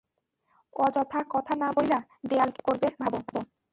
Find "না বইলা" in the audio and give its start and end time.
1.55-1.99